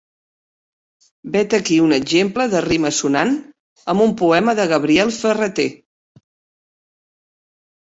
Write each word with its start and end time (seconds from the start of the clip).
Vet 1.35 1.53
aquí 1.57 1.77
un 1.87 1.93
exemple 1.97 2.47
de 2.53 2.63
rima 2.67 2.91
assonant 2.95 3.37
en 3.95 4.03
un 4.07 4.15
poema 4.23 4.57
de 4.63 4.67
Gabriel 4.73 5.15
Ferrater. 5.21 5.69